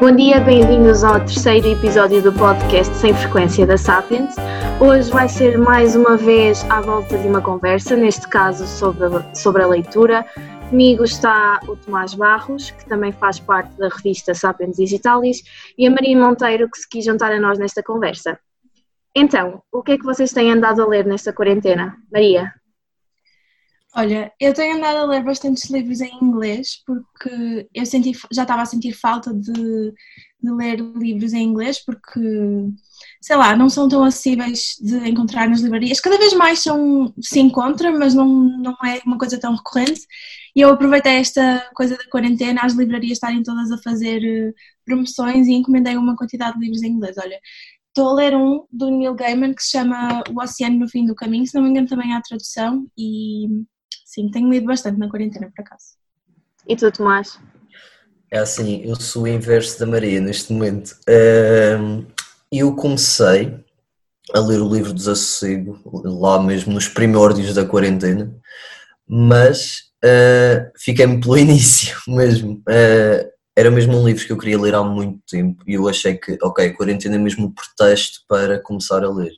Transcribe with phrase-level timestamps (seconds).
[0.00, 4.34] Bom dia, bem-vindos ao terceiro episódio do podcast Sem Frequência da Sapiens.
[4.80, 9.62] Hoje vai ser mais uma vez à volta de uma conversa, neste caso sobre, sobre
[9.62, 10.24] a leitura.
[10.70, 15.42] Comigo está o Tomás Barros, que também faz parte da revista Sapiens Digitalis,
[15.76, 18.38] e a Maria Monteiro, que se quis juntar a nós nesta conversa.
[19.14, 21.96] Então, o que é que vocês têm andado a ler nesta quarentena?
[22.12, 22.52] Maria?
[23.98, 28.60] Olha, eu tenho andado a ler bastantes livros em inglês porque eu senti, já estava
[28.60, 32.20] a sentir falta de, de, ler livros em inglês porque,
[33.22, 35.98] sei lá, não são tão acessíveis de encontrar nas livrarias.
[35.98, 40.02] Cada vez mais são, se encontra, mas não, não é uma coisa tão recorrente.
[40.54, 44.52] E eu aproveitei esta coisa da quarentena, as livrarias estarem todas a fazer eh,
[44.84, 47.16] promoções e encomendei uma quantidade de livros em inglês.
[47.18, 47.40] Olha,
[47.88, 51.14] estou a ler um do Neil Gaiman que se chama O Oceano no Fim do
[51.14, 53.46] Caminho, se não me engano também há tradução e
[54.06, 55.96] Sim, tenho lido bastante na quarentena, por acaso.
[56.64, 57.40] E tu, Tomás?
[58.30, 60.96] É assim, eu sou o inverso da Maria neste momento.
[62.50, 63.52] Eu comecei
[64.32, 68.32] a ler o livro Desassossego, lá mesmo nos primórdios da quarentena,
[69.08, 72.62] mas uh, fiquei-me pelo início mesmo.
[72.68, 76.16] Uh, era mesmo um livro que eu queria ler há muito tempo e eu achei
[76.16, 79.32] que, ok, a quarentena é mesmo um pretexto para começar a ler.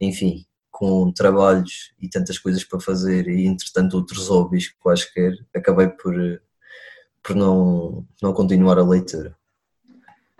[0.00, 0.44] Enfim,
[0.82, 6.12] com trabalhos e tantas coisas para fazer e entretanto outros hobbies quaisquer, acabei por,
[7.22, 9.32] por não, não continuar a leitura.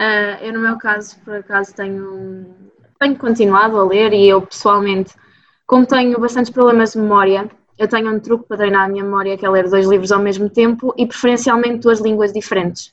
[0.01, 2.57] Uh, eu no meu caso, por acaso, tenho,
[2.99, 5.15] tenho continuado a ler e eu pessoalmente,
[5.65, 7.49] como tenho bastantes problemas de memória,
[7.79, 10.21] eu tenho um truque para treinar a minha memória que é ler dois livros ao
[10.21, 12.93] mesmo tempo e preferencialmente duas línguas diferentes.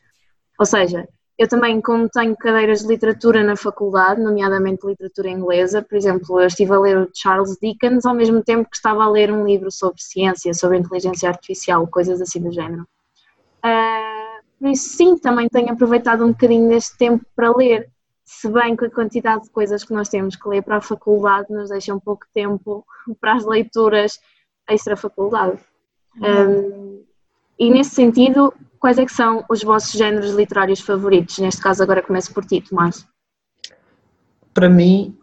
[0.59, 5.95] Ou seja, eu também, como tenho cadeiras de literatura na faculdade, nomeadamente literatura inglesa, por
[5.95, 9.31] exemplo, eu estive a ler o Charles Dickens ao mesmo tempo que estava a ler
[9.31, 12.85] um livro sobre ciência, sobre inteligência artificial, coisas assim do género.
[13.63, 17.89] Uh, por isso, sim, também tenho aproveitado um bocadinho deste tempo para ler,
[18.25, 21.53] se bem que a quantidade de coisas que nós temos que ler para a faculdade
[21.53, 22.85] nos deixa um pouco tempo
[23.21, 24.19] para as leituras
[24.69, 25.58] extra-faculdade.
[26.17, 27.02] Um,
[27.58, 31.37] e nesse sentido, quais é que são os vossos géneros literários favoritos?
[31.39, 33.05] Neste caso agora começo por ti, Tomás.
[34.53, 35.17] Para mim,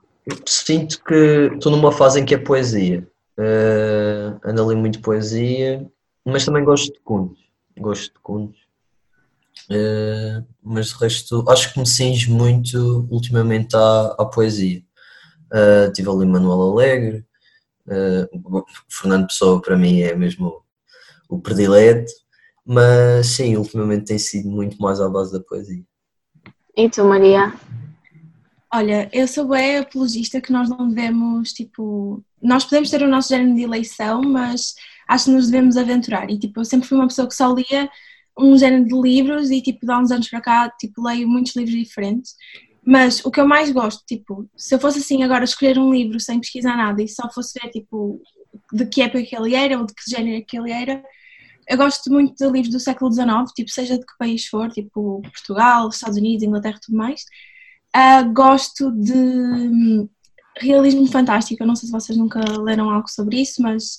[0.47, 3.09] sinto que estou numa fase em que é poesia.
[3.39, 5.87] Uh, ando a ler muito poesia,
[6.25, 7.39] mas também gosto de contos.
[7.79, 8.61] Gosto de contos.
[9.71, 14.83] Uh, mas de resto, acho que me cinge muito ultimamente à, à poesia.
[15.53, 17.25] Uh, tive ali Manuel Alegre,
[17.87, 20.63] uh, Fernando Pessoa para mim é mesmo
[21.29, 22.13] o predileto.
[22.67, 25.85] Mas sim, ultimamente tem sido muito mais à base da poesia.
[26.77, 27.55] E tu, Maria?
[28.73, 33.29] Olha, eu sou bem apologista que nós não devemos, tipo, nós podemos ter o nosso
[33.29, 34.75] género de eleição, mas
[35.09, 36.29] acho que nos devemos aventurar.
[36.29, 37.89] E tipo, eu sempre fui uma pessoa que só lia
[38.39, 41.75] um género de livros e tipo, há uns anos para cá, tipo, leio muitos livros
[41.75, 42.35] diferentes.
[42.85, 46.21] Mas o que eu mais gosto, tipo, se eu fosse assim agora escolher um livro
[46.21, 48.21] sem pesquisar nada e só fosse ver, tipo,
[48.73, 51.03] de que época que ele era ou de que género que ele era,
[51.69, 55.21] eu gosto muito de livros do século XIX, tipo, seja de que país for, tipo
[55.23, 57.25] Portugal, Estados Unidos, Inglaterra tudo mais.
[57.95, 60.09] Uh, gosto de hum,
[60.59, 63.99] realismo fantástico, eu não sei se vocês nunca leram algo sobre isso, mas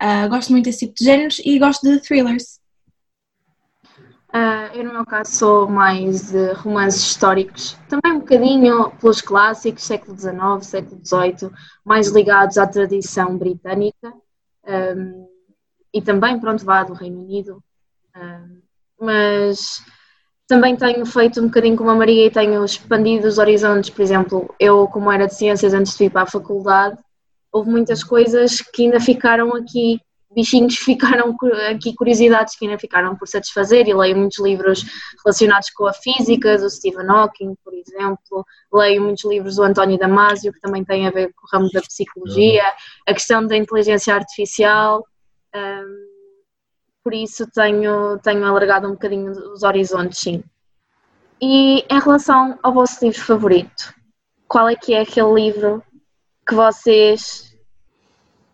[0.00, 2.60] uh, gosto muito desse tipo de géneros e gosto de thrillers.
[4.32, 9.82] Uh, eu, no meu caso, sou mais de romances históricos, também um bocadinho pelos clássicos,
[9.82, 11.50] século XIX, século XVIII,
[11.84, 14.12] mais ligados à tradição britânica.
[14.64, 15.28] Um,
[15.92, 17.62] e também, pronto, vá do Reino Unido.
[18.16, 18.60] Uh,
[19.00, 19.82] mas
[20.50, 23.90] também tenho feito um bocadinho como a Maria e tenho expandido os horizontes.
[23.90, 26.98] Por exemplo, eu, como era de ciências antes de ir para a faculdade,
[27.52, 30.00] houve muitas coisas que ainda ficaram aqui,
[30.34, 31.36] bichinhos ficaram
[31.70, 33.88] aqui, curiosidades que ainda ficaram por satisfazer.
[33.88, 34.84] E leio muitos livros
[35.24, 38.44] relacionados com a física, do Stephen Hawking, por exemplo.
[38.72, 41.80] Leio muitos livros do António Damasio, que também tem a ver com o ramo da
[41.80, 42.64] psicologia,
[43.06, 45.06] a questão da inteligência artificial.
[45.54, 46.10] Um,
[47.02, 50.44] por isso tenho, tenho alargado um bocadinho os horizontes, sim.
[51.40, 53.94] E em relação ao vosso livro favorito,
[54.46, 55.82] qual é que é aquele livro
[56.46, 57.56] que vocês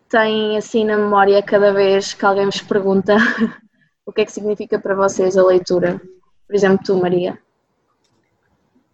[0.08, 3.16] têm assim na memória cada vez que alguém vos pergunta
[4.06, 6.00] o que é que significa para vocês a leitura?
[6.46, 7.38] Por exemplo, tu, Maria.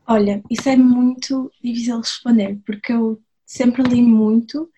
[0.07, 4.71] Olha, isso é muito difícil de responder, porque eu sempre li muito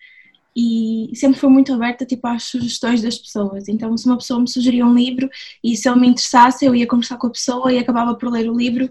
[0.55, 3.67] e sempre fui muito aberta tipo, às sugestões das pessoas.
[3.67, 5.29] Então, se uma pessoa me sugeria um livro
[5.63, 8.49] e se ele me interessasse, eu ia conversar com a pessoa e acabava por ler
[8.49, 8.89] o livro,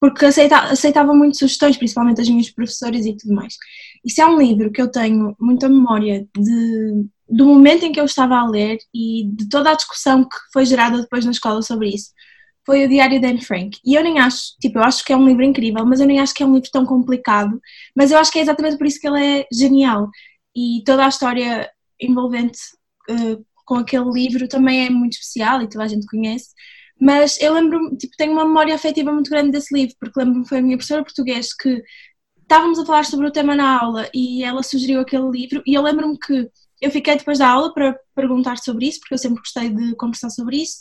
[0.00, 3.56] porque aceitava, aceitava muito sugestões, principalmente das minhas professoras e tudo mais.
[4.04, 8.04] Isso é um livro que eu tenho muita memória de, do momento em que eu
[8.04, 11.88] estava a ler e de toda a discussão que foi gerada depois na escola sobre
[11.94, 12.10] isso.
[12.64, 13.78] foi o Diário de Anne Frank.
[13.84, 16.18] E eu nem acho, tipo, eu acho que é um livro incrível, mas eu nem
[16.20, 17.60] acho que é um livro tão complicado.
[17.94, 20.10] Mas eu acho que é exatamente por isso que ele é genial.
[20.56, 21.70] E toda a história
[22.00, 22.58] envolvente
[23.10, 26.48] uh, com aquele livro também é muito especial e toda a gente conhece.
[27.00, 30.48] Mas eu lembro, tipo, tenho uma memória afetiva muito grande desse livro, porque lembro-me que
[30.48, 31.82] foi a minha professora português que
[32.40, 35.82] estávamos a falar sobre o tema na aula e ela sugeriu aquele livro e eu
[35.82, 36.48] lembro-me que
[36.80, 40.30] eu fiquei depois da aula para perguntar sobre isso, porque eu sempre gostei de conversar
[40.30, 40.78] sobre isso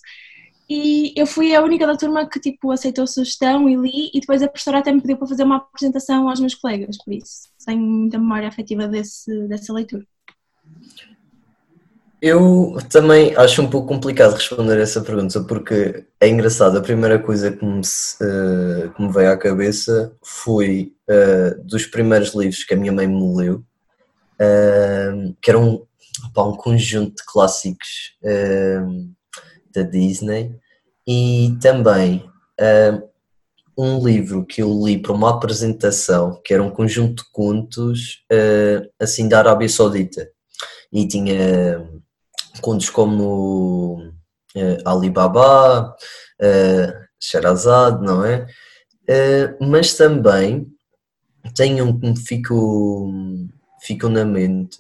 [0.70, 4.20] e eu fui a única da turma que tipo aceitou a sugestão e li e
[4.20, 7.50] depois a professora até me pediu para fazer uma apresentação aos meus colegas, por isso
[7.66, 10.06] tenho muita memória afetiva desse, dessa leitura.
[12.22, 17.52] Eu também acho um pouco complicado responder essa pergunta porque é engraçado, a primeira coisa
[17.52, 22.78] que me, uh, que me veio à cabeça foi uh, dos primeiros livros que a
[22.78, 23.64] minha mãe me leu,
[24.42, 25.86] uh, que era um,
[26.36, 28.18] um conjunto de clássicos
[29.76, 30.56] da Disney
[31.08, 32.30] e também
[33.78, 38.24] um livro que eu li para uma apresentação que era um conjunto de contos
[39.00, 40.28] assim da Arábia Saudita
[40.92, 41.86] e tinha
[42.62, 43.98] contos como
[44.56, 45.96] uh, Alibaba,
[46.42, 48.46] uh, Sherazade, não é?
[49.08, 50.68] Uh, mas também
[51.56, 53.12] tem um que me ficou,
[53.82, 54.78] ficou na mente,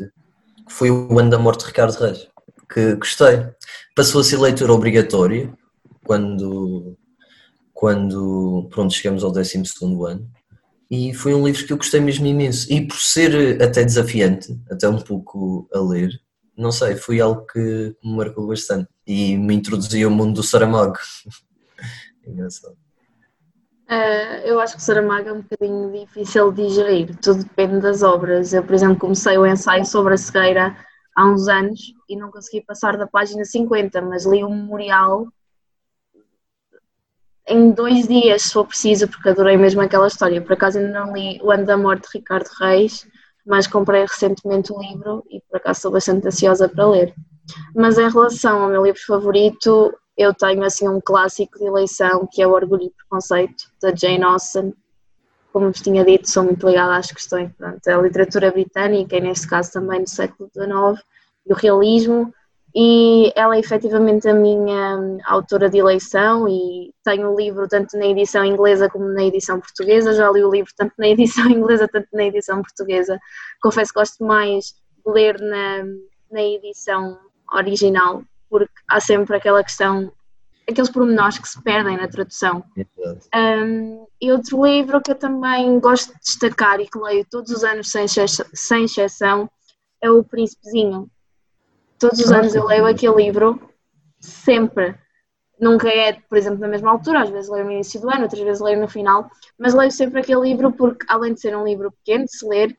[0.68, 2.28] que foi o Ano da Morte de Ricardo Reis,
[2.72, 3.48] que gostei.
[3.96, 5.54] Passou a ser leitura obrigatória
[6.04, 6.98] quando,
[7.74, 9.64] quando pronto, chegamos ao 12
[10.08, 10.30] ano
[10.90, 12.72] e foi um livro que eu gostei mesmo imenso.
[12.72, 16.12] E por ser até desafiante, até um pouco a ler,
[16.58, 20.98] não sei, foi algo que me marcou bastante e me introduziu ao mundo do Saramago.
[22.26, 22.78] Engraçado.
[23.88, 28.52] Uh, eu acho que Saramago é um bocadinho difícil de digerir, tudo depende das obras.
[28.52, 30.76] Eu, por exemplo, comecei o ensaio sobre a cegueira
[31.16, 35.28] há uns anos e não consegui passar da página 50, mas li o memorial
[37.48, 40.42] em dois dias, se for preciso, porque adorei mesmo aquela história.
[40.42, 43.08] Por acaso ainda não li O Ano da Morte de Ricardo Reis,
[43.46, 47.14] mas comprei recentemente o livro e por acaso estou bastante ansiosa para ler.
[47.76, 52.42] Mas em relação ao meu livro favorito, eu tenho assim um clássico de eleição que
[52.42, 54.74] é O Orgulho e Preconceito, da Jane Austen.
[55.56, 59.72] Como vos tinha dito, sou muito ligada às questões da literatura britânica e neste caso
[59.72, 61.02] também do século XIX,
[61.46, 62.34] do realismo
[62.78, 68.06] e ela é efetivamente a minha autora de eleição e tenho o livro tanto na
[68.06, 72.10] edição inglesa como na edição portuguesa, já li o livro tanto na edição inglesa tanto
[72.12, 73.18] na edição portuguesa.
[73.62, 74.76] Confesso que gosto mais
[75.06, 75.86] de ler na,
[76.30, 77.18] na edição
[77.54, 80.12] original, porque há sempre aquela questão,
[80.70, 82.64] aqueles pormenores que se perdem na tradução.
[83.34, 87.64] Um, e outro livro que eu também gosto de destacar e que leio todos os
[87.64, 89.50] anos sem, sem exceção
[90.02, 91.10] é O Príncipezinho,
[91.98, 93.60] Todos os anos eu leio aquele livro,
[94.20, 94.96] sempre.
[95.60, 98.42] Nunca é, por exemplo, na mesma altura, às vezes leio no início do ano, outras
[98.42, 101.92] vezes leio no final, mas leio sempre aquele livro porque, além de ser um livro
[101.92, 102.78] pequeno de se ler,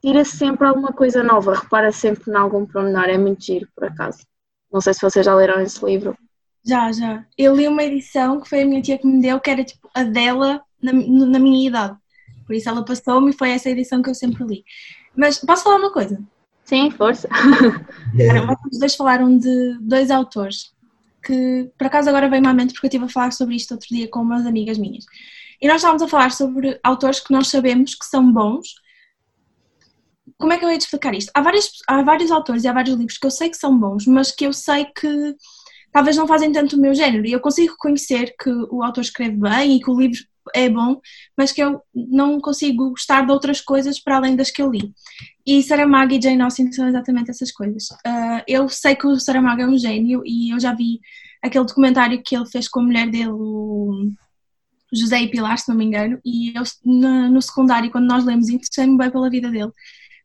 [0.00, 4.24] tira sempre alguma coisa nova, repara sempre em algum pormenor, é muito giro, por acaso.
[4.72, 6.16] Não sei se vocês já leram esse livro.
[6.64, 7.24] Já, já.
[7.36, 9.88] Eu li uma edição que foi a minha tia que me deu, que era tipo
[9.94, 11.96] a dela na, na minha idade.
[12.46, 14.64] Por isso ela passou-me e foi essa edição que eu sempre li.
[15.16, 16.22] Mas posso falar uma coisa?
[16.64, 17.28] Sim, força.
[18.70, 20.72] Os dois falaram de dois autores
[21.24, 23.88] que por acaso agora veio-me à mente porque eu estive a falar sobre isto outro
[23.88, 25.04] dia com umas amigas minhas.
[25.60, 28.74] E nós estávamos a falar sobre autores que nós sabemos que são bons.
[30.38, 31.30] Como é que eu ia explicar isto?
[31.34, 34.06] Há, vários, há vários autores e há vários livros que eu sei que são bons,
[34.06, 35.36] mas que eu sei que
[35.92, 37.26] talvez não fazem tanto o meu género.
[37.26, 40.20] E eu consigo reconhecer que o autor escreve bem e que o livro
[40.54, 41.00] é bom,
[41.36, 44.92] mas que eu não consigo gostar de outras coisas para além das que eu li.
[45.46, 47.84] E Saramago e Jane Austen são exatamente essas coisas.
[48.06, 51.00] Uh, eu sei que o Saramago é um gênio e eu já vi
[51.42, 54.10] aquele documentário que ele fez com a mulher dele, o
[54.92, 58.48] José e Pilar, se não me engano, e eu no, no secundário, quando nós lemos,
[58.48, 59.70] interessei-me bem pela vida dele.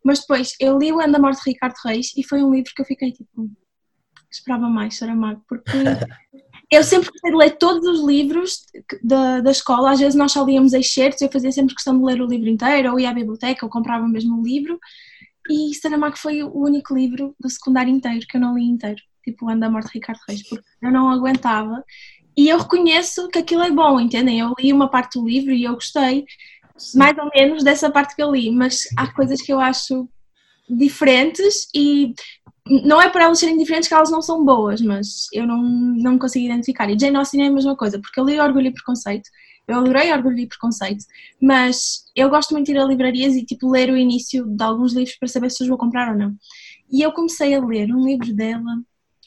[0.04, 2.72] Mas depois eu li o Ano da Morte de Ricardo Reis e foi um livro
[2.76, 3.50] que eu fiquei tipo,
[4.32, 5.78] esperava mais Saramago, porque
[6.72, 8.66] eu sempre gostei de ler todos os livros
[9.02, 12.22] da, da escola, às vezes nós só líamos excertos, eu fazia sempre questão de ler
[12.22, 14.80] o livro inteiro, ou ia à biblioteca, ou comprava mesmo o livro,
[15.50, 19.46] e Saramago foi o único livro do secundário inteiro que eu não li inteiro, tipo
[19.46, 21.84] o Ano da Morte de Ricardo Reis, porque eu não aguentava,
[22.38, 24.40] e eu reconheço que aquilo é bom, entendem?
[24.40, 26.26] Eu li uma parte do livro e eu gostei,
[26.78, 27.00] Sim.
[27.00, 30.08] mais ou menos dessa parte que eu li, mas há coisas que eu acho
[30.70, 32.14] diferentes e
[32.84, 36.18] não é por elas serem diferentes que elas não são boas, mas eu não, não
[36.18, 36.90] consigo identificar.
[36.90, 39.30] E Jane Austen é a mesma coisa, porque eu li Orgulho e Preconceito,
[39.68, 41.04] eu adorei Orgulho e Preconceito,
[41.42, 44.94] mas eu gosto muito de ir a livrarias e tipo ler o início de alguns
[44.94, 46.36] livros para saber se os vou comprar ou não.
[46.92, 48.78] E eu comecei a ler um livro dela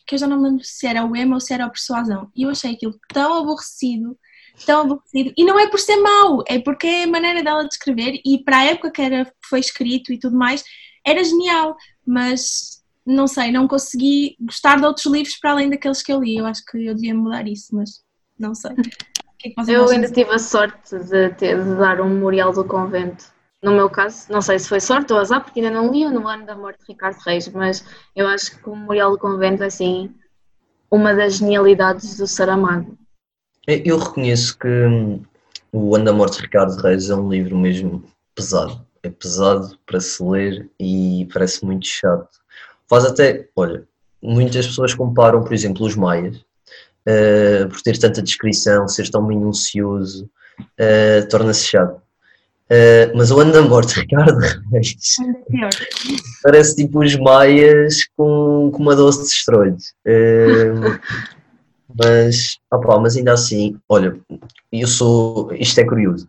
[0.06, 2.30] que eu já não me lembro se era o Ema ou se era a Persuasão.
[2.34, 4.18] E eu achei aquilo tão aborrecido,
[4.66, 5.32] tão aborrecido.
[5.36, 8.42] E não é por ser mau, é porque é a maneira dela de escrever e
[8.42, 10.64] para a época que era, foi escrito e tudo mais,
[11.06, 11.76] era genial.
[12.04, 16.36] Mas não sei, não consegui gostar de outros livros para além daqueles que eu li.
[16.36, 18.02] Eu acho que eu devia mudar isso, mas
[18.38, 18.74] não sei.
[19.38, 22.64] Que é que eu ainda tive a sorte de, ter, de dar um memorial do
[22.64, 23.24] convento.
[23.62, 26.26] No meu caso, não sei se foi sorte ou azar, porque ainda não li no
[26.26, 27.84] ano da morte de Ricardo Reis, mas
[28.16, 30.14] eu acho que o memorial do convento é assim
[30.90, 32.98] uma das genialidades do Saramago.
[33.66, 35.22] Eu reconheço que hum,
[35.72, 38.02] o Ano da Morte de Ricardo Reis é um livro mesmo
[38.34, 38.84] pesado.
[39.02, 42.39] É pesado para se ler e parece muito chato.
[42.90, 43.84] Faz até, olha,
[44.20, 50.28] muitas pessoas comparam, por exemplo, os Maias, uh, por ter tanta descrição, ser tão minucioso,
[50.60, 52.02] uh, torna-se chato.
[52.68, 54.40] Uh, mas o ano da morte de Ricardo
[54.72, 54.96] Reis
[56.42, 59.94] parece tipo os Maias com, com uma doce de esteroides.
[61.96, 64.18] mas, opa, mas ainda assim, olha,
[64.72, 65.52] eu sou.
[65.54, 66.28] Isto é curioso.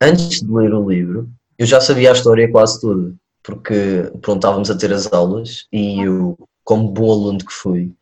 [0.00, 4.70] Antes de ler o livro, eu já sabia a história quase toda porque pronto, estávamos
[4.70, 7.92] a ter as aulas e eu, como bom aluno que fui,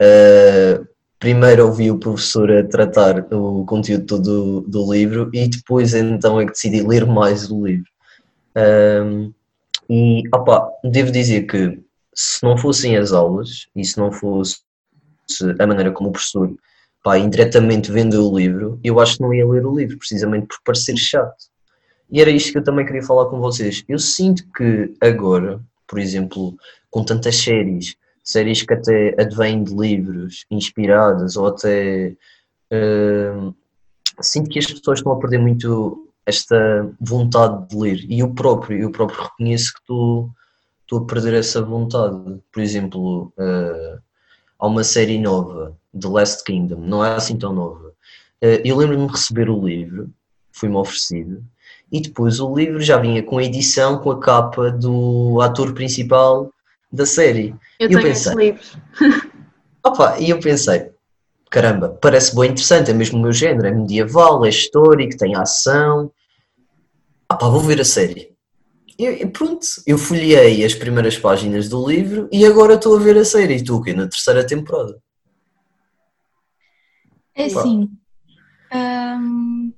[0.00, 0.86] uh,
[1.18, 6.46] primeiro ouvi o professor a tratar o conteúdo todo do, livro e depois então é
[6.46, 7.90] que decidi ler mais o livro.
[8.56, 9.32] Um,
[9.88, 11.80] e opa, devo dizer que
[12.14, 14.58] se não fossem as aulas e se não fosse
[15.58, 16.54] a maneira como o professor
[17.02, 20.58] pá, indiretamente vendeu o livro, eu acho que não ia ler o livro, precisamente por
[20.64, 21.36] parecer chato.
[22.10, 23.84] E era isto que eu também queria falar com vocês.
[23.88, 26.56] Eu sinto que agora, por exemplo,
[26.90, 32.14] com tantas séries, séries que até advêm de livros inspiradas ou até.
[32.72, 33.54] Uh,
[34.20, 38.04] sinto que as pessoas estão a perder muito esta vontade de ler.
[38.10, 40.30] E eu próprio, eu próprio reconheço que estou,
[40.82, 42.40] estou a perder essa vontade.
[42.52, 44.00] Por exemplo, uh,
[44.58, 47.88] há uma série nova, The Last Kingdom, não é assim tão nova.
[48.42, 50.10] Uh, eu lembro-me de receber o livro,
[50.50, 51.44] foi-me oferecido,
[51.90, 56.50] e depois o livro já vinha com a edição, com a capa do ator principal
[56.92, 57.54] da série.
[57.78, 58.76] Eu e tenho eu pensei, livros.
[59.84, 60.90] opa, e eu pensei,
[61.50, 66.10] caramba, parece bem interessante, é mesmo o meu género, é medieval, é histórico, tem ação.
[67.30, 68.34] Opa, vou ver a série.
[68.98, 73.24] E pronto, eu folhei as primeiras páginas do livro e agora estou a ver a
[73.24, 73.52] série.
[73.52, 74.98] E estou aqui na terceira temporada.
[77.34, 77.90] É assim.
[78.72, 79.72] Hum,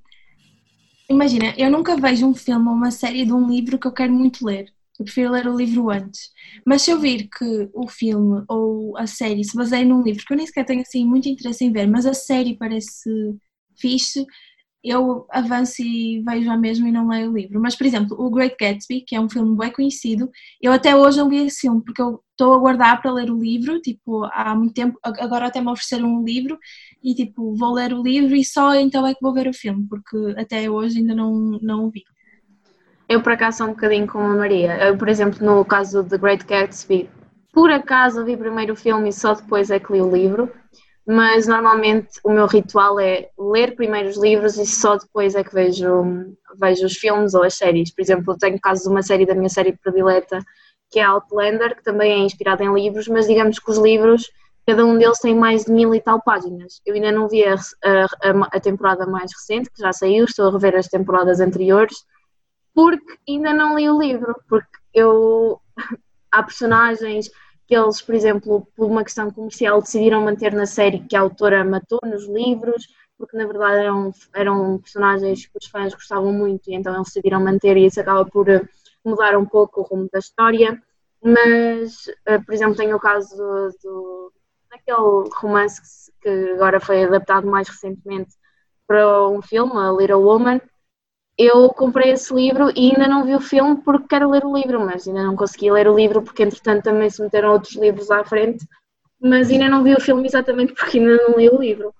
[1.08, 4.12] Imagina, eu nunca vejo um filme ou uma série de um livro que eu quero
[4.12, 4.72] muito ler.
[4.98, 6.30] Eu prefiro ler o livro antes.
[6.66, 10.32] Mas se eu vir que o filme ou a série se baseia num livro que
[10.32, 13.08] eu nem sequer tenho assim muito interesse em ver, mas a série parece
[13.76, 14.26] fixe,
[14.84, 17.60] eu avanço e vejo a mesma e não leio o livro.
[17.60, 20.30] Mas, por exemplo, o Great Gatsby, que é um filme bem conhecido,
[20.62, 23.38] eu até hoje não li esse filme, porque eu estou a guardar para ler o
[23.38, 26.58] livro, tipo, há muito tempo, agora até me ofereceram um livro,
[27.02, 29.86] e tipo, vou ler o livro e só então é que vou ver o filme,
[29.88, 32.04] porque até hoje ainda não, não o vi.
[33.08, 34.76] Eu, por acaso, sou um bocadinho como a Maria.
[34.84, 37.08] Eu, por exemplo, no caso de Great Gatsby,
[37.52, 40.52] por acaso vi primeiro o filme e só depois é que li o livro
[41.10, 45.54] mas normalmente o meu ritual é ler primeiro os livros e só depois é que
[45.54, 46.04] vejo,
[46.60, 47.90] vejo os filmes ou as séries.
[47.94, 50.38] Por exemplo, eu tenho casos de uma série da minha série predileta
[50.90, 54.30] que é Outlander, que também é inspirada em livros, mas digamos que os livros,
[54.68, 56.82] cada um deles tem mais de mil e tal páginas.
[56.84, 60.52] Eu ainda não vi a, a, a temporada mais recente, que já saiu, estou a
[60.52, 62.04] rever as temporadas anteriores,
[62.74, 65.58] porque ainda não li o livro, porque eu
[66.30, 67.30] há personagens
[67.66, 71.64] que eles, por exemplo, por uma questão comercial, decidiram manter na série que a autora
[71.64, 76.74] matou nos livros, porque na verdade eram, eram personagens que os fãs gostavam muito e
[76.74, 78.62] então eles decidiram manter e isso acaba por eh,
[79.02, 80.78] mudar um pouco o rumo da história.
[81.22, 84.32] Mas, eh, por exemplo, tem o caso do, do
[84.70, 88.34] daquele romance que agora foi adaptado mais recentemente
[88.86, 90.60] para um filme, a Little Woman,
[91.36, 94.80] eu comprei esse livro e ainda não vi o filme porque quero ler o livro,
[94.80, 98.24] mas ainda não consegui ler o livro porque entretanto também se meteram outros livros à
[98.24, 98.66] frente,
[99.20, 101.94] mas ainda não vi o filme exatamente porque ainda não li o livro.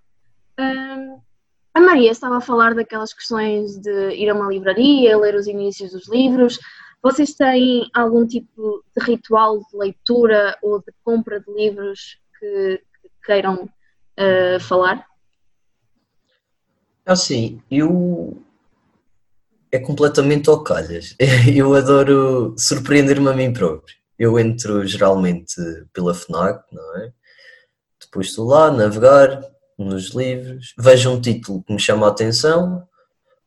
[0.59, 1.21] Um,
[1.73, 5.93] a Maria estava a falar daquelas questões de ir a uma livraria, ler os inícios
[5.93, 6.59] dos livros.
[7.01, 13.11] Vocês têm algum tipo de ritual de leitura ou de compra de livros que, que
[13.25, 15.07] queiram uh, falar?
[17.05, 18.43] Assim, eu
[19.71, 21.15] é completamente ao calhas.
[21.55, 23.97] Eu adoro surpreender-me a mim próprio.
[24.19, 25.55] Eu entro geralmente
[25.93, 27.13] pela FNAC, não é?
[28.01, 29.43] Depois estou lá navegar
[29.79, 32.83] nos livros, vejo um título que me chama a atenção,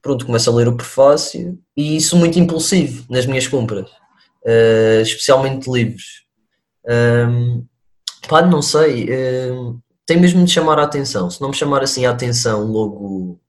[0.01, 3.89] pronto, começo a ler o prefácio e sou muito impulsivo nas minhas compras,
[4.45, 6.25] uh, especialmente livros.
[6.87, 7.65] Um,
[8.27, 9.05] Pá, não sei.
[9.05, 11.29] Uh, tem mesmo de chamar a atenção.
[11.29, 13.39] Se não me chamar assim a atenção logo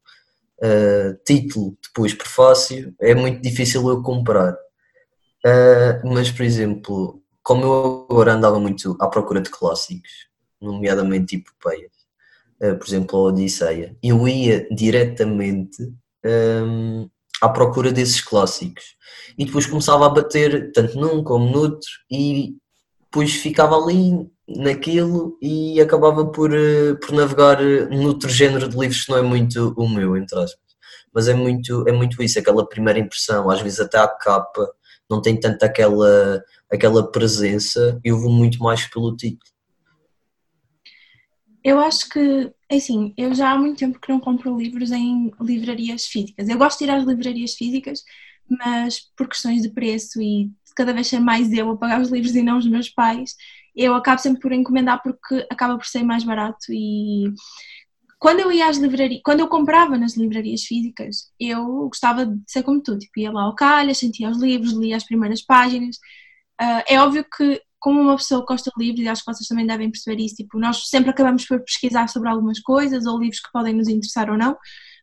[0.62, 4.54] uh, título, depois prefácio, é muito difícil eu comprar.
[5.44, 10.28] Uh, mas, por exemplo, como eu agora andava muito à procura de clássicos,
[10.60, 11.92] nomeadamente epopeias,
[12.62, 15.82] uh, por exemplo, a Odisseia, eu ia diretamente
[16.24, 17.08] um,
[17.40, 18.96] à procura desses clássicos
[19.36, 22.56] e depois começava a bater tanto num como noutro e
[23.12, 29.10] depois ficava ali naquilo e acabava por, uh, por navegar noutro género de livros que
[29.10, 30.72] não é muito o meu, entre aspas.
[31.14, 34.66] Mas é muito, é muito isso, aquela primeira impressão, às vezes até a capa
[35.10, 36.42] não tem tanto aquela,
[36.72, 39.52] aquela presença, eu vou muito mais pelo título.
[41.62, 45.30] Eu acho que, é assim, eu já há muito tempo que não compro livros em
[45.38, 46.48] livrarias físicas.
[46.48, 48.02] Eu gosto de ir às livrarias físicas,
[48.48, 52.34] mas por questões de preço e cada vez ser mais eu a pagar os livros
[52.34, 53.34] e não os meus pais,
[53.74, 57.32] eu acabo sempre por encomendar porque acaba por ser mais barato e
[58.22, 62.62] quando eu ia às livrarias, quando eu comprava nas livrarias físicas, eu gostava de ser
[62.62, 65.96] como tu, tipo, ia lá ao calha, sentia os livros, lia as primeiras páginas.
[66.60, 69.66] Uh, é óbvio que, como uma pessoa gosta de livros, e acho que vocês também
[69.66, 73.50] devem perceber isso, tipo, nós sempre acabamos por pesquisar sobre algumas coisas ou livros que
[73.52, 74.56] podem nos interessar ou não,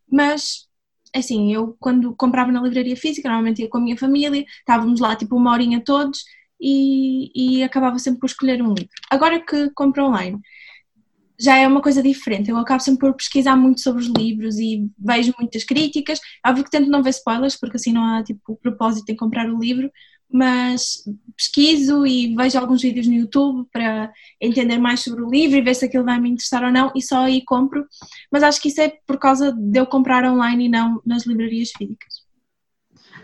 [0.09, 0.68] mas
[1.15, 5.15] assim, eu quando comprava na livraria física, normalmente ia com a minha família, estávamos lá
[5.15, 6.23] tipo uma horinha todos
[6.59, 8.89] e, e acabava sempre por escolher um livro.
[9.09, 10.39] Agora que compro online,
[11.39, 12.49] já é uma coisa diferente.
[12.49, 16.19] Eu acabo sempre por pesquisar muito sobre os livros e vejo muitas críticas.
[16.45, 19.57] Óbvio que tento não ver spoilers, porque assim não há tipo propósito em comprar o
[19.57, 19.89] livro,
[20.31, 21.03] mas
[21.36, 25.74] pesquiso e vejo alguns vídeos no YouTube para entender mais sobre o livro e ver
[25.74, 27.86] se aquilo vai me interessar ou não, e só aí compro.
[28.31, 31.71] Mas acho que isso é por causa de eu comprar online e não nas livrarias
[31.75, 32.29] físicas.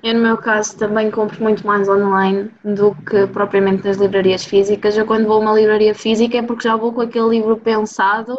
[0.03, 4.95] Eu, no meu caso, também compro muito mais online do que propriamente nas livrarias físicas.
[4.95, 8.37] Eu, quando vou a uma livraria física, é porque já vou com aquele livro pensado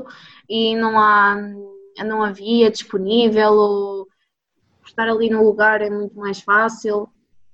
[0.48, 1.36] e não há,
[2.04, 4.08] não havia disponível ou
[4.86, 7.08] estar ali no lugar é muito mais fácil.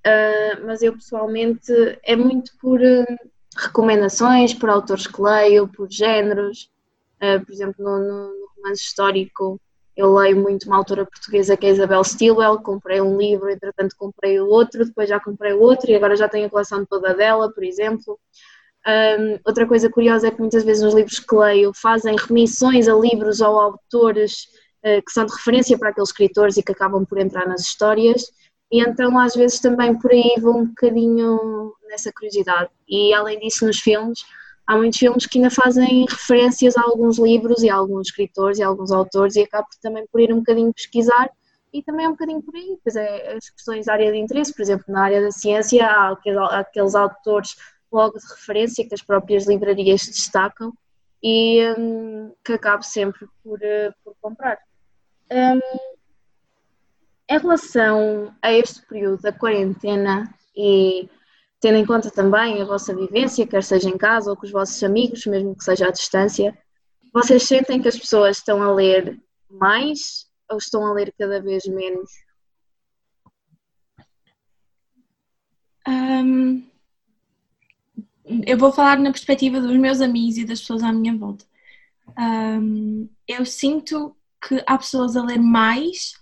[0.07, 3.17] Uh, mas eu, pessoalmente, é muito por uh,
[3.57, 6.71] recomendações, por autores que leio, por géneros.
[7.23, 9.61] Uh, por exemplo, no, no romance histórico
[9.97, 14.41] eu leio muito uma autora portuguesa que é Isabel Stilwell, comprei um livro, entretanto comprei
[14.41, 17.53] o outro, depois já comprei o outro e agora já tenho a coleção toda dela,
[17.53, 18.19] por exemplo.
[18.87, 22.95] Um, outra coisa curiosa é que muitas vezes nos livros que leio fazem remissões a
[22.95, 24.47] livros ou autores
[24.85, 28.25] uh, que são de referência para aqueles escritores e que acabam por entrar nas histórias,
[28.73, 32.71] e então às vezes também por aí vou um bocadinho nessa curiosidade.
[32.89, 34.21] E além disso, nos filmes,
[34.67, 38.63] há muitos filmes que ainda fazem referências a alguns livros e a alguns escritores e
[38.63, 41.31] a alguns autores e acabo também por ir um bocadinho pesquisar
[41.73, 44.53] e também é um bocadinho por aí, pois é, as questões da área de interesse,
[44.55, 46.13] por exemplo, na área da ciência há
[46.59, 47.57] aqueles autores
[47.91, 50.73] logo de referência que as próprias livrarias destacam
[51.23, 54.59] e um, que acabo sempre por, uh, por comprar.
[55.31, 55.92] Um,
[57.33, 61.09] em relação a este período da quarentena e
[61.61, 64.83] tendo em conta também a vossa vivência, quer seja em casa ou com os vossos
[64.83, 66.57] amigos, mesmo que seja à distância,
[67.13, 69.19] vocês sentem que as pessoas estão a ler
[69.49, 72.11] mais ou estão a ler cada vez menos?
[75.89, 76.63] Um,
[78.47, 81.47] eu vou falar na perspectiva dos meus amigos e das pessoas à minha volta.
[82.19, 84.15] Um, eu sinto
[84.47, 86.21] que há pessoas a ler mais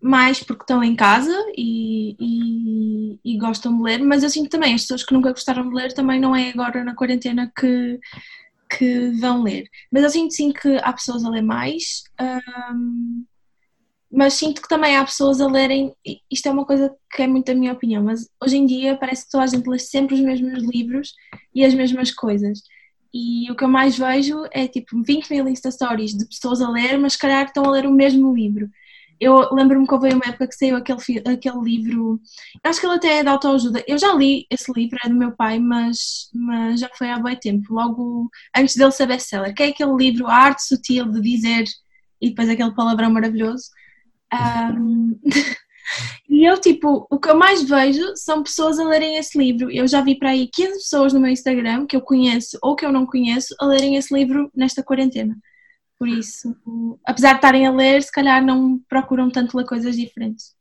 [0.00, 4.74] mais porque estão em casa e, e, e, gostam de ler, mas eu sinto também
[4.74, 8.00] as pessoas que nunca gostaram de ler também não é agora na quarentena que,
[8.76, 9.68] que vão ler.
[9.92, 12.04] Mas eu sinto sim que há pessoas a ler mais,
[12.74, 13.24] um,
[14.10, 15.94] mas sinto que também há pessoas a lerem,
[16.30, 19.24] isto é uma coisa que é muito a minha opinião, mas hoje em dia parece
[19.24, 21.12] que toda a gente lê sempre os mesmos livros
[21.54, 22.60] e as mesmas coisas.
[23.12, 26.70] E o que eu mais vejo é tipo 20 mil Insta Stories de pessoas a
[26.70, 28.68] ler, mas se calhar estão a ler o mesmo livro
[29.20, 32.18] eu lembro-me que houve uma época que saiu aquele, aquele livro,
[32.64, 33.84] acho que ele até é de autoajuda.
[33.86, 37.36] Eu já li esse livro, é do meu pai, mas, mas já foi há bem
[37.36, 41.64] tempo, logo antes dele ser best-seller, que é aquele livro, A Arte Sutil de Dizer,
[42.20, 43.64] e depois aquele palavrão maravilhoso.
[44.32, 45.18] Um,
[46.28, 49.70] e eu, tipo, o que eu mais vejo são pessoas a lerem esse livro.
[49.70, 52.86] Eu já vi para aí 15 pessoas no meu Instagram que eu conheço ou que
[52.86, 55.36] eu não conheço a lerem esse livro nesta quarentena.
[56.00, 56.56] Por isso,
[57.04, 60.54] apesar de estarem a ler, se calhar não procuram tanto ler coisas diferentes.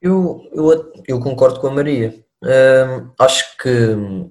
[0.00, 2.24] Eu, eu, eu concordo com a Maria.
[2.42, 3.68] Um, acho que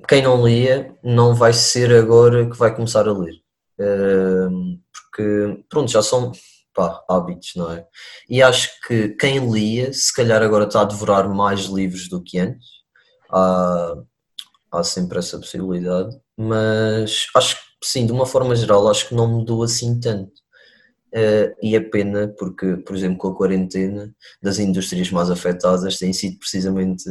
[0.08, 3.36] quem não lia não vai ser agora que vai começar a ler.
[3.80, 6.32] Um, porque, pronto, já são
[6.74, 7.86] pá, hábitos, não é?
[8.28, 12.40] E acho que quem lia, se calhar agora está a devorar mais livros do que
[12.40, 12.68] antes.
[13.32, 13.94] Há,
[14.72, 16.20] há sempre essa possibilidade.
[16.36, 20.34] mas acho que sim, de uma forma geral, acho que não mudou assim tanto.
[21.08, 26.12] Uh, e é pena porque, por exemplo, com a quarentena, das indústrias mais afetadas têm
[26.12, 27.06] sido precisamente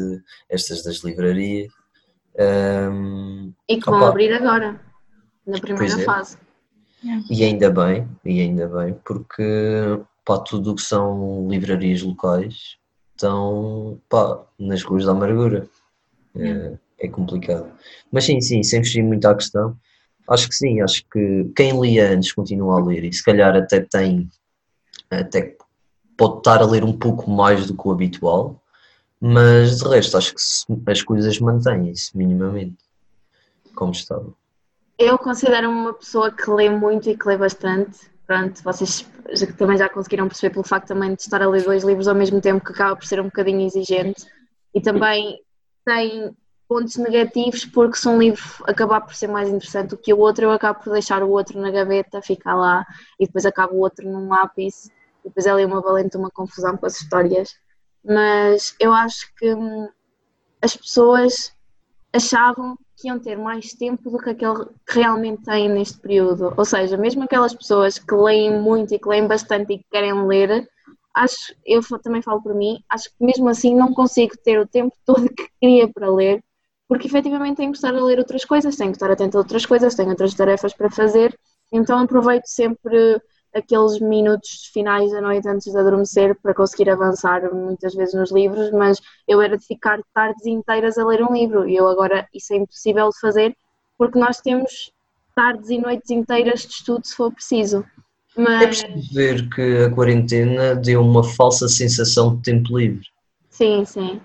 [0.48, 1.72] estas das livrarias.
[2.38, 4.80] Um, e que vão opa, abrir agora,
[5.46, 6.04] na primeira é.
[6.04, 6.36] fase.
[7.30, 9.42] E ainda bem, e ainda bem, porque
[10.24, 12.76] para tudo o que são livrarias locais
[13.14, 15.68] estão pá, nas ruas da amargura.
[16.34, 17.70] É, é complicado.
[18.12, 19.76] Mas sim, sim, sem fugir muito à questão,
[20.28, 23.80] acho que sim, acho que quem lia antes continua a ler e se calhar até
[23.80, 24.28] tem,
[25.10, 25.56] até
[26.16, 28.60] pode estar a ler um pouco mais do que o habitual,
[29.20, 32.76] mas de resto acho que as coisas mantêm-se minimamente
[33.74, 34.32] como estava.
[34.98, 38.10] Eu considero-me uma pessoa que lê muito e que lê bastante.
[38.26, 39.06] Pronto, vocês
[39.56, 42.40] também já conseguiram perceber pelo facto também de estar a ler dois livros ao mesmo
[42.40, 44.26] tempo que acaba por ser um bocadinho exigente
[44.74, 45.38] e também
[45.84, 46.34] tem
[46.68, 50.44] pontos negativos porque se um livro acabar por ser mais interessante do que o outro,
[50.44, 52.84] eu acabo por deixar o outro na gaveta, ficar lá
[53.18, 54.86] e depois acabo o outro num lápis
[55.24, 57.54] e depois é ali uma valente uma confusão com as histórias.
[58.04, 59.88] Mas eu acho que hum,
[60.62, 61.52] as pessoas
[62.12, 66.54] achavam que iam ter mais tempo do que aquele que realmente têm neste período.
[66.56, 70.26] Ou seja, mesmo aquelas pessoas que leem muito e que leem bastante e que querem
[70.26, 70.66] ler,
[71.14, 74.94] acho, eu também falo por mim, acho que mesmo assim não consigo ter o tempo
[75.04, 76.42] todo que queria para ler,
[76.88, 79.66] porque efetivamente tenho que estar a ler outras coisas, tenho que estar atento a outras
[79.66, 81.36] coisas, tenho outras tarefas para fazer,
[81.72, 83.20] então aproveito sempre
[83.54, 88.70] aqueles minutos finais da noite antes de adormecer para conseguir avançar muitas vezes nos livros,
[88.70, 92.52] mas eu era de ficar tardes inteiras a ler um livro e eu agora isso
[92.52, 93.56] é impossível de fazer
[93.96, 94.92] porque nós temos
[95.34, 97.84] tardes e noites inteiras de estudo se for preciso.
[98.36, 98.62] Mas...
[98.62, 103.06] É preciso ver que a quarentena deu uma falsa sensação de tempo livre.
[103.48, 104.20] Sim, sim.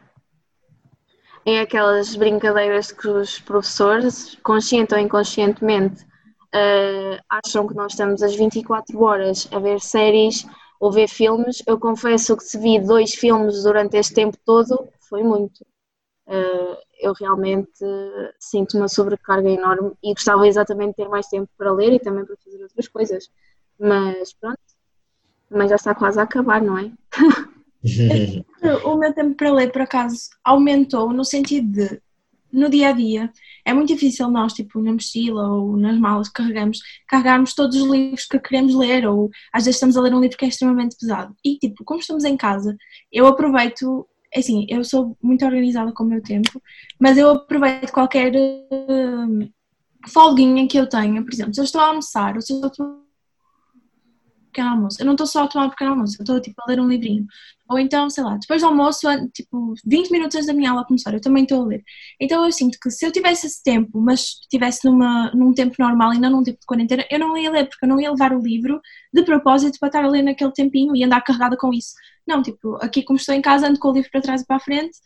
[1.46, 8.36] É aquelas brincadeiras que os professores, consciente ou inconscientemente, uh, acham que nós estamos às
[8.36, 10.46] 24 horas a ver séries
[10.80, 11.64] ou ver filmes.
[11.66, 15.62] Eu confesso que se vi dois filmes durante este tempo todo, foi muito.
[16.28, 17.84] Uh, eu realmente
[18.40, 22.24] sinto uma sobrecarga enorme e gostava exatamente de ter mais tempo para ler e também
[22.24, 23.32] para fazer outras coisas.
[23.80, 24.60] Mas pronto,
[25.50, 26.92] mas já está quase a acabar, não é?
[28.86, 32.02] o meu tempo para ler, por acaso, aumentou no sentido de
[32.52, 33.32] no dia a dia
[33.66, 37.90] é muito difícil nós, tipo, na mochila ou nas malas que carregamos, carregarmos todos os
[37.90, 40.98] livros que queremos ler, ou às vezes estamos a ler um livro que é extremamente
[40.98, 41.36] pesado.
[41.44, 42.76] E, tipo, como estamos em casa,
[43.12, 46.62] eu aproveito, é assim, eu sou muito organizada com o meu tempo,
[47.00, 49.50] mas eu aproveito qualquer uh,
[50.08, 53.02] folguinha que eu tenha, por exemplo, se eu estou a almoçar, ou se eu estou
[54.52, 55.02] pequeno almoço.
[55.02, 56.88] Eu não estou só a tomar um pequeno almoço, eu estou tipo, a ler um
[56.88, 57.26] livrinho.
[57.70, 61.14] Ou então, sei lá, depois do almoço, tipo, 20 minutos antes da minha aula começar,
[61.14, 61.84] eu também estou a ler.
[62.20, 66.20] Então eu sinto que se eu tivesse esse tempo, mas estivesse num tempo normal e
[66.20, 68.42] não num tempo de quarentena, eu não ia ler, porque eu não ia levar o
[68.42, 68.82] livro
[69.14, 71.94] de propósito para estar a ler naquele tempinho e andar carregada com isso.
[72.28, 74.58] Não, tipo, aqui como estou em casa, ando com o livro para trás e para
[74.58, 74.98] a frente,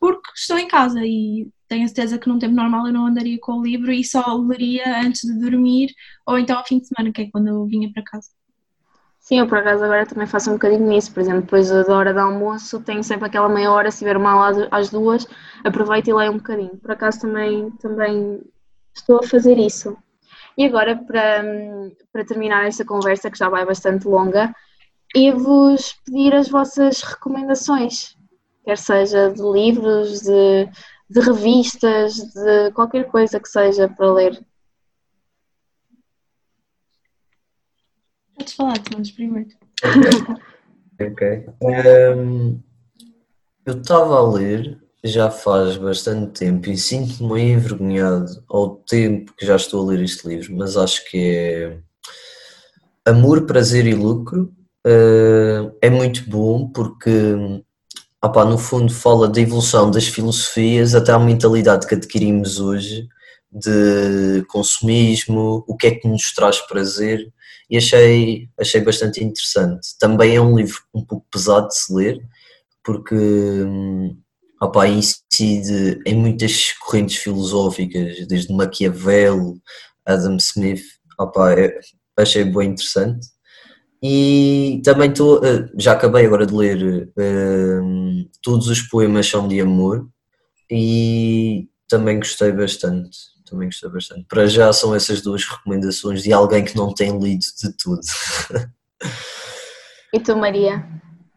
[0.00, 3.38] porque estou em casa e tenho a certeza que num tempo normal eu não andaria
[3.40, 5.92] com o livro e só leria antes de dormir
[6.26, 8.28] ou então ao fim de semana, que é quando eu vinha para casa.
[9.28, 12.14] Sim, eu por acaso agora também faço um bocadinho nisso, por exemplo, depois da hora
[12.14, 15.26] do almoço, tenho sempre aquela meia hora, se tiver aula às duas,
[15.62, 16.78] aproveito e leio um bocadinho.
[16.78, 18.40] Por acaso também, também
[18.96, 19.94] estou a fazer isso.
[20.56, 21.44] E agora, para,
[22.10, 24.50] para terminar esta conversa, que já vai bastante longa,
[25.14, 28.16] e-vos pedir as vossas recomendações,
[28.64, 30.70] quer seja de livros, de,
[31.10, 34.42] de revistas, de qualquer coisa que seja para ler.
[38.38, 39.48] Podes falar, Tomás, primeiro.
[41.00, 41.46] ok.
[41.60, 42.60] Um,
[43.66, 49.56] eu estava a ler já faz bastante tempo e sinto-me envergonhado ao tempo que já
[49.56, 51.78] estou a ler este livro, mas acho que é
[53.04, 54.52] Amor, Prazer e Lucro.
[54.86, 57.10] Uh, é muito bom porque
[58.22, 63.08] no fundo fala da evolução das filosofias até à mentalidade que adquirimos hoje
[63.50, 67.32] de consumismo, o que é que nos traz prazer
[67.70, 69.88] e achei, achei bastante interessante.
[69.98, 72.20] Também é um livro um pouco pesado de se ler,
[72.84, 74.16] porque hum,
[74.60, 79.56] opa, incide em muitas correntes filosóficas, desde Maquiavel,
[80.06, 80.82] Adam Smith,
[81.18, 81.78] opa, é,
[82.16, 83.28] achei bem interessante.
[84.02, 87.12] E também estou, eh, já acabei agora de ler
[87.82, 90.08] um, todos os poemas são de amor
[90.70, 94.24] e também gostei bastante também gostei bastante.
[94.28, 98.00] Para já são essas duas recomendações de alguém que não tem lido de tudo.
[100.12, 100.86] E tu, Maria?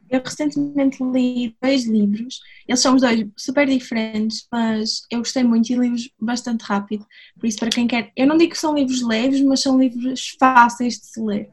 [0.10, 5.70] Eu recentemente li dois livros, eles são os dois super diferentes, mas eu gostei muito
[5.70, 7.06] e li-os bastante rápido.
[7.40, 10.36] Por isso, para quem quer, eu não digo que são livros leves, mas são livros
[10.38, 11.50] fáceis de se ler.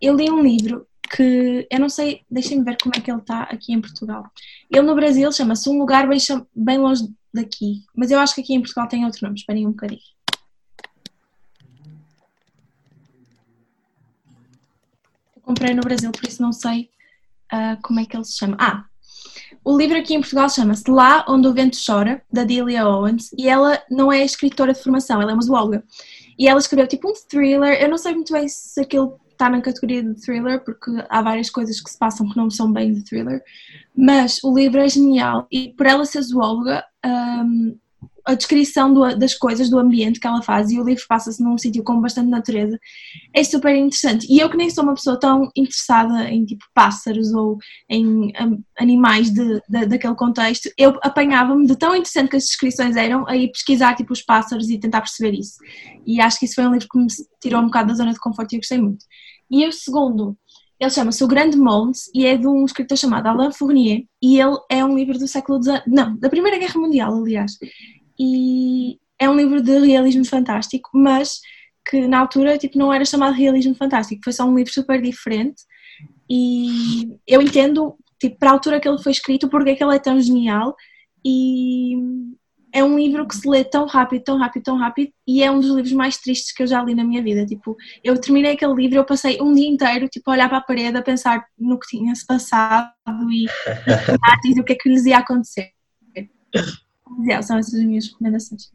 [0.00, 3.42] Eu li um livro que eu não sei, deixem-me ver como é que ele está
[3.42, 4.24] aqui em Portugal.
[4.70, 6.18] Ele no Brasil chama-se Um Lugar bem,
[6.54, 7.04] bem longe
[7.34, 10.00] daqui, mas eu acho que aqui em Portugal tem outro nome, esperem um bocadinho.
[15.36, 16.90] Eu comprei no Brasil, por isso não sei
[17.52, 18.56] uh, como é que ele se chama.
[18.58, 18.84] Ah,
[19.64, 23.48] o livro aqui em Portugal chama-se Lá Onde o Vento Chora, da Delia Owens, e
[23.48, 25.82] ela não é escritora de formação, ela é uma zoóloga.
[26.38, 29.60] E ela escreveu tipo um thriller, eu não sei muito bem se aquilo está na
[29.60, 33.04] categoria de thriller, porque há várias coisas que se passam que não são bem de
[33.04, 33.42] thriller,
[33.94, 37.76] mas o livro é genial e por ela ser zoóloga, um,
[38.24, 41.58] a descrição do, das coisas, do ambiente que ela faz, e o livro passa-se num
[41.58, 42.78] sítio com bastante natureza,
[43.34, 44.26] é super interessante.
[44.30, 47.58] E eu que nem sou uma pessoa tão interessada em tipo pássaros ou
[47.88, 52.96] em um, animais de, de, daquele contexto, eu apanhava-me de tão interessante que as descrições
[52.96, 55.56] eram a ir pesquisar tipo os pássaros e tentar perceber isso.
[56.06, 57.06] E acho que isso foi um livro que me
[57.40, 59.04] tirou um bocado da zona de conforto e eu gostei muito.
[59.50, 60.36] E o segundo,
[60.80, 64.56] ele chama-se O Grande Mons e é de um escritor chamado Alain Fournier e ele
[64.70, 67.52] é um livro do século XIX, não, da Primeira Guerra Mundial, aliás.
[68.18, 71.40] E é um livro de realismo fantástico, mas
[71.88, 75.62] que na altura tipo, não era chamado realismo fantástico, foi só um livro super diferente
[76.28, 79.94] e eu entendo, tipo, para a altura que ele foi escrito, porque é que ele
[79.94, 80.74] é tão genial
[81.24, 81.94] e
[82.72, 85.60] é um livro que se lê tão rápido, tão rápido, tão rápido e é um
[85.60, 87.46] dos livros mais tristes que eu já li na minha vida.
[87.46, 90.58] Tipo, eu terminei aquele livro e eu passei um dia inteiro tipo, a olhar para
[90.58, 92.90] a parede a pensar no que tinha se passado
[93.30, 93.46] e, e
[94.60, 95.70] o que é que lhes ia acontecer.
[97.20, 98.72] Yeah, são essas as minhas recomendações.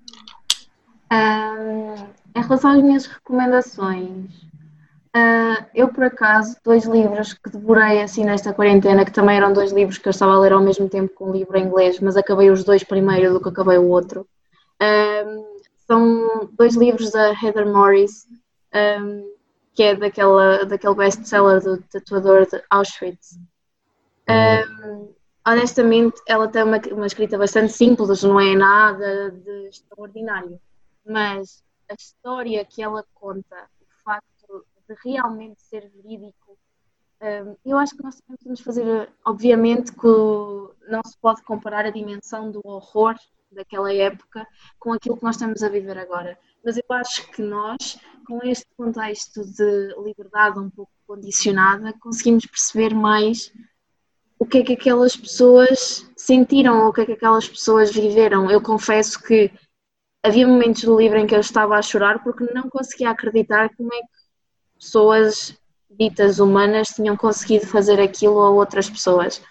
[1.12, 4.49] Uh, em relação às minhas recomendações,
[5.15, 9.71] Uh, eu, por acaso, dois livros que devorei assim nesta quarentena, que também eram dois
[9.71, 12.15] livros que eu estava a ler ao mesmo tempo com um livro em inglês, mas
[12.15, 14.28] acabei os dois primeiro do que acabei o outro.
[14.80, 18.28] Um, são dois livros da Heather Morris,
[19.02, 19.34] um,
[19.73, 23.39] que é daquela, daquele best-seller do tatuador de Auschwitz.
[24.30, 25.10] Um,
[25.51, 30.59] honestamente, ela tem uma, uma escrita bastante simples, não é nada de extraordinário,
[31.05, 36.57] mas a história que ela conta, o facto de realmente ser verídico.
[37.65, 40.07] Eu acho que nós temos fazer, obviamente, que
[40.88, 43.15] não se pode comparar a dimensão do horror
[43.51, 44.47] daquela época
[44.79, 46.38] com aquilo que nós estamos a viver agora.
[46.63, 52.93] Mas eu acho que nós, com este contexto de liberdade um pouco condicionada, conseguimos perceber
[52.93, 53.51] mais
[54.39, 58.49] o que é que aquelas pessoas sentiram, ou o que é que aquelas pessoas viveram.
[58.49, 59.52] Eu confesso que
[60.23, 63.93] havia momentos do livro em que eu estava a chorar porque não conseguia acreditar como
[63.93, 65.54] é que pessoas
[65.89, 69.41] ditas humanas tinham conseguido fazer aquilo a outras pessoas.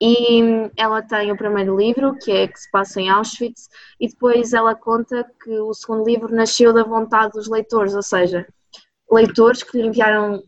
[0.00, 4.52] E ela tem o primeiro livro, que é que se passa em Auschwitz, e depois
[4.52, 8.46] ela conta que o segundo livro nasceu da vontade dos leitores, ou seja,
[9.10, 10.42] leitores que lhe enviaram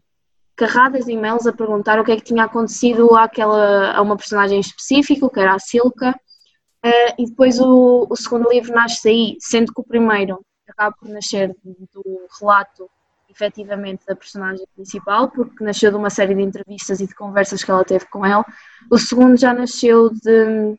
[0.58, 4.58] carradas de e-mails a perguntar o que é que tinha acontecido àquela, a uma personagem
[4.58, 9.72] específica, que era a Silka, uh, e depois o, o segundo livro nasce aí, sendo
[9.72, 12.02] que o primeiro acaba por nascer do
[12.40, 12.90] relato
[13.30, 17.70] efetivamente da personagem principal, porque nasceu de uma série de entrevistas e de conversas que
[17.70, 18.44] ela teve com ela.
[18.90, 20.76] O segundo já nasceu de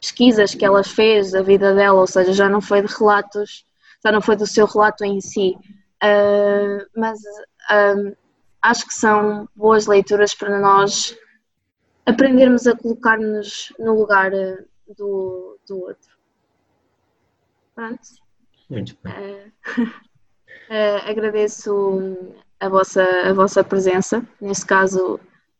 [0.00, 3.66] pesquisas que ela fez da vida dela, ou seja, já não foi de relatos,
[4.02, 5.58] já não foi do seu relato em si.
[6.02, 8.16] Uh, mas uh,
[8.62, 11.16] acho que são boas leituras para nós
[12.06, 14.64] aprendermos a colocar-nos no lugar ah,
[14.96, 16.16] do, do outro.
[17.74, 18.08] Pronto.
[18.70, 19.12] Muito bem.
[19.14, 20.08] Uh,
[20.68, 22.16] Uh, agradeço
[22.60, 25.18] a vossa, a vossa presença, neste caso,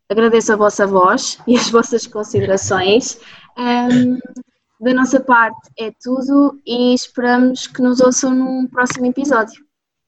[0.09, 3.21] agradeço a vossa voz e as vossas considerações.
[3.57, 4.19] Um,
[4.81, 9.68] da nossa parte é tudo e esperamos que nos ouçam num próximo episódio.